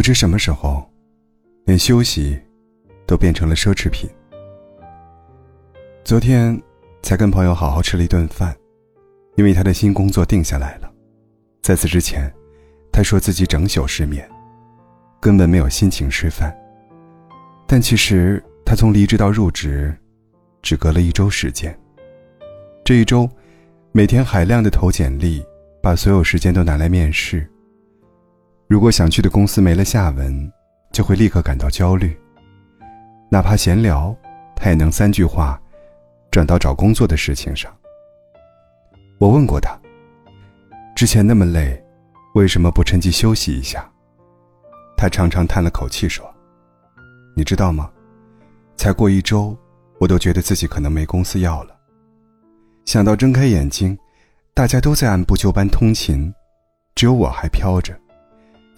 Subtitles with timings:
[0.00, 0.90] 不知什么时候，
[1.66, 2.40] 连休息
[3.06, 4.08] 都变成了奢侈品。
[6.04, 6.58] 昨天
[7.02, 8.56] 才跟朋友好好吃了一顿饭，
[9.36, 10.90] 因为他的新工作定下来了。
[11.60, 12.32] 在此之前，
[12.90, 14.26] 他说自己整宿失眠，
[15.20, 16.50] 根本没有心情吃饭。
[17.66, 19.94] 但其实他从离职到入职，
[20.62, 21.78] 只隔了一周时间。
[22.82, 23.28] 这一周，
[23.92, 25.44] 每天海量的投简历，
[25.82, 27.46] 把所有时间都拿来面试。
[28.70, 30.52] 如果想去的公司没了下文，
[30.92, 32.16] 就会立刻感到焦虑。
[33.28, 34.16] 哪怕闲聊，
[34.54, 35.60] 他也能三句话，
[36.30, 37.76] 转到找工作的事情上。
[39.18, 39.76] 我问过他，
[40.94, 41.84] 之前那么累，
[42.36, 43.90] 为什么不趁机休息一下？
[44.96, 46.24] 他长长叹了口气说
[47.34, 47.90] ：“你知道吗？
[48.76, 49.58] 才过一周，
[49.98, 51.76] 我都觉得自己可能没公司要了。”
[52.86, 53.98] 想到睁开眼睛，
[54.54, 56.32] 大家都在按部就班通勤，
[56.94, 57.98] 只有我还飘着，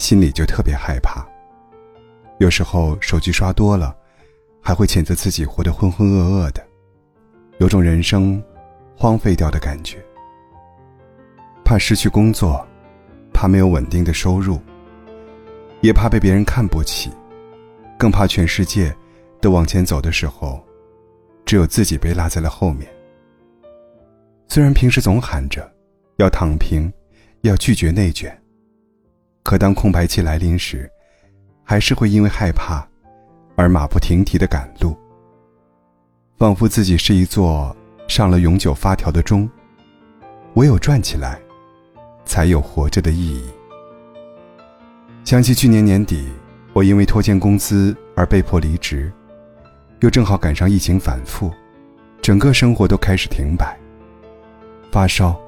[0.03, 1.25] 心里就特别害怕。
[2.39, 3.97] 有时候手机刷多了，
[4.61, 6.61] 还会谴责自己活得浑浑噩噩的，
[7.59, 8.43] 有种人生
[8.97, 10.05] 荒废掉的感觉。
[11.65, 12.67] 怕失去工作，
[13.33, 14.61] 怕没有稳定的收入，
[15.83, 17.09] 也怕被别人看不起，
[17.97, 18.93] 更怕全世界
[19.41, 20.61] 都往前走的时候，
[21.47, 22.91] 只有自己被落在了后面。
[24.49, 25.73] 虽然平时总喊着
[26.17, 26.93] 要躺平，
[27.43, 28.37] 要拒绝内卷，
[29.43, 30.91] 可当空白期来临时，
[31.65, 32.87] 还是会因为害怕
[33.57, 34.97] 而马不停蹄的赶路。
[36.39, 37.77] 仿佛自己是一座
[38.09, 39.49] 上了永久发条的钟，
[40.55, 41.41] 唯有转起来，
[42.25, 43.45] 才有活着的意义。
[45.25, 46.29] 想起去年年底，
[46.73, 49.13] 我因为拖欠工资而被迫离职，
[50.01, 51.53] 又正好赶上疫情反复，
[52.21, 53.79] 整个生活都开始停摆。
[54.91, 55.41] 发烧，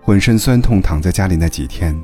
[0.00, 1.94] 浑身酸痛，躺在家里那几天，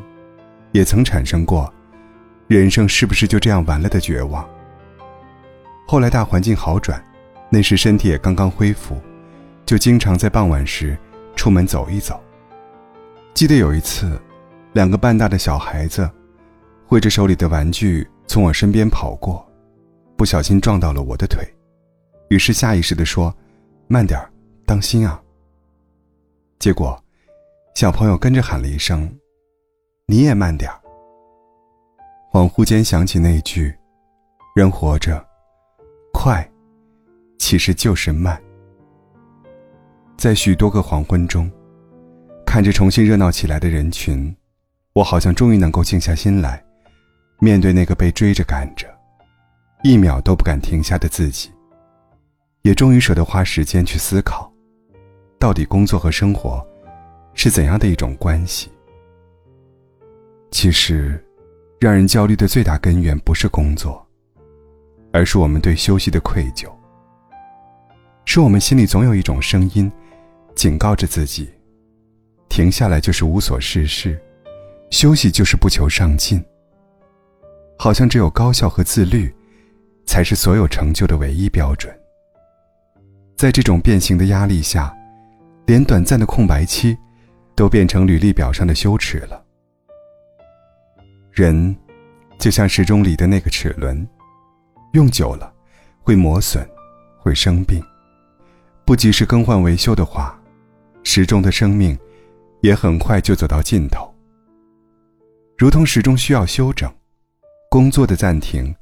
[0.75, 1.73] 也曾产生过
[2.49, 4.45] “人生是不是就这样完了”的绝望。
[5.87, 7.01] 后来大环境好转，
[7.49, 9.01] 那时身体也刚刚恢复，
[9.65, 10.99] 就经常在傍晚时
[11.37, 12.21] 出门走一走。
[13.35, 14.21] 记得有一次，
[14.73, 16.11] 两个半大的小孩子
[16.89, 19.49] 挥着手里的玩具从我身边跑过，
[20.17, 21.47] 不小心撞到了我的腿，
[22.31, 23.33] 于是下意识地说
[23.87, 24.21] ：“慢点
[24.67, 25.23] 当心啊。”
[26.59, 27.01] 结果，
[27.77, 29.09] 小朋友跟着喊了一声
[30.07, 30.81] ：“你也慢点儿。”
[32.33, 33.75] 恍惚间想起那句
[34.57, 35.25] ：“人活着，
[36.13, 36.49] 快，
[37.39, 38.41] 其实就是慢。”
[40.17, 41.51] 在许多个黄昏中，
[42.47, 44.35] 看着重新热闹起来的人群，
[44.93, 46.65] 我好像终于能够静下心来，
[47.41, 48.87] 面对那个被追着赶着，
[49.83, 51.53] 一秒都不敢停下的自己，
[52.63, 54.51] 也终于舍得花时间去思考。
[55.39, 56.67] 到底工作和生活
[57.35, 58.73] 是怎样的一种关系？
[60.55, 61.21] 其实，
[61.81, 64.07] 让人焦虑的最大根源不是工作，
[65.13, 66.73] 而是我们对休息的愧疚。
[68.25, 69.91] 是我们心里总有一种声音，
[70.55, 71.51] 警告着自己：
[72.49, 74.17] 停下来就是无所事事，
[74.91, 76.41] 休息就是不求上进。
[77.77, 79.35] 好像只有高效和自律，
[80.07, 81.93] 才是所有成就的唯一标准。
[83.37, 84.95] 在这种变形的压力下。
[85.67, 86.97] 连短暂的空白期，
[87.57, 89.44] 都变成履历表上的羞耻了。
[91.35, 91.77] 人，
[92.39, 94.07] 就像时钟里的那个齿轮，
[94.93, 95.53] 用久了
[96.01, 96.65] 会磨损，
[97.19, 97.83] 会生病。
[98.85, 100.41] 不及时更换维修的话，
[101.03, 101.99] 时钟的生命
[102.61, 104.15] 也很快就走到尽头。
[105.59, 106.89] 如同时钟需要修整，
[107.69, 108.73] 工作的暂停，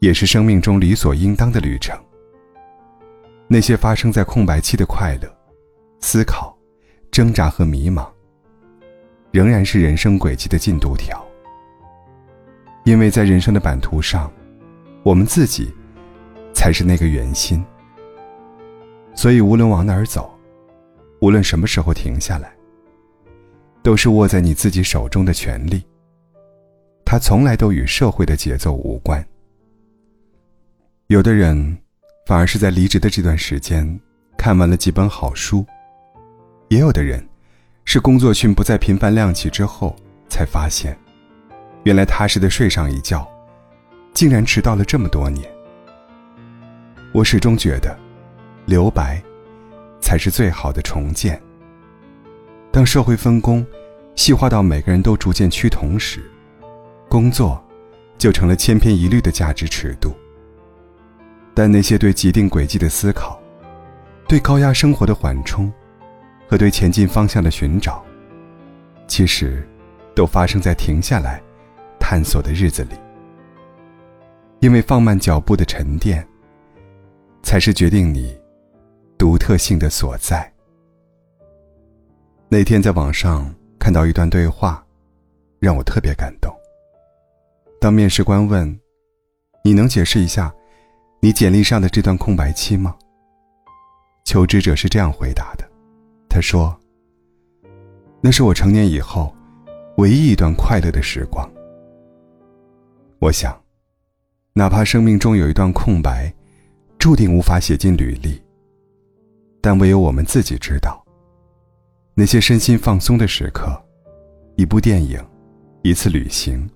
[0.00, 1.98] 也是生命中理所应当的旅程。
[3.48, 5.34] 那些发生在空白期的快乐。
[6.02, 6.54] 思考、
[7.10, 8.06] 挣扎和迷茫，
[9.30, 11.26] 仍然是人生轨迹的进度条。
[12.84, 14.30] 因为在人生的版图上，
[15.02, 15.72] 我们自己
[16.52, 17.64] 才是那个圆心。
[19.14, 20.32] 所以，无论往哪儿走，
[21.20, 22.52] 无论什么时候停下来，
[23.82, 25.84] 都是握在你自己手中的权利。
[27.04, 29.24] 它从来都与社会的节奏无关。
[31.08, 31.76] 有的人，
[32.24, 34.00] 反而是在离职的这段时间，
[34.38, 35.66] 看完了几本好书。
[36.68, 37.26] 也有的人，
[37.84, 39.96] 是工作群不再频繁亮起之后，
[40.28, 40.96] 才发现，
[41.84, 43.26] 原来踏实的睡上一觉，
[44.12, 45.50] 竟然迟到了这么多年。
[47.12, 47.98] 我始终觉得，
[48.66, 49.22] 留白，
[50.00, 51.40] 才是最好的重建。
[52.70, 53.66] 当社会分工
[54.14, 56.30] 细化到每个人都逐渐趋同时，
[57.08, 57.62] 工作，
[58.18, 60.14] 就成了千篇一律的价值尺度。
[61.54, 63.40] 但那些对既定轨迹的思考，
[64.28, 65.72] 对高压生活的缓冲。
[66.46, 68.04] 和对前进方向的寻找，
[69.06, 69.64] 其实，
[70.16, 71.40] 都发生在停下来、
[72.10, 72.96] 探索的日子里。
[74.58, 76.26] 因为放慢脚步的沉淀，
[77.40, 78.36] 才是决定你
[79.16, 80.52] 独特性的所在。
[82.48, 83.48] 那天在网上
[83.78, 84.84] 看到一段对话，
[85.60, 86.52] 让我特别感动。
[87.80, 88.76] 当面试官问
[89.62, 90.52] ：“你能解释一下
[91.20, 92.96] 你简历上的这段空白期吗？”
[94.26, 95.64] 求职者是这样回答的
[96.28, 96.76] ：“他说，
[98.20, 99.32] 那是我成年以后
[99.98, 101.48] 唯一一段快乐的时光。
[103.20, 103.58] 我想。”
[104.52, 106.30] 哪怕生命中有一段空白，
[106.98, 108.42] 注定无法写进履历。
[109.60, 111.02] 但唯有我们自己知道，
[112.14, 113.80] 那些身心放松的时刻，
[114.56, 115.24] 一部电影，
[115.82, 116.68] 一次旅行，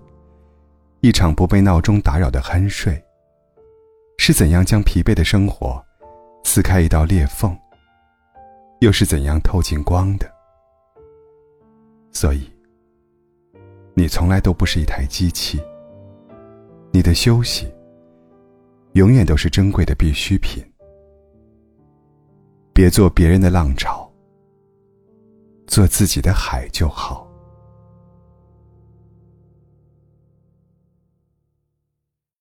[1.01, 2.99] 一场不被闹钟打扰的酣睡，
[4.17, 5.83] 是怎样将疲惫的生活
[6.45, 7.55] 撕开一道裂缝，
[8.79, 10.31] 又是怎样透进光的。
[12.13, 12.49] 所以，
[13.93, 15.61] 你从来都不是一台机器。
[16.95, 17.67] 你的休息，
[18.93, 20.63] 永远都是珍贵的必需品。
[22.71, 24.09] 别做别人的浪潮，
[25.67, 27.24] 做自己的海就好。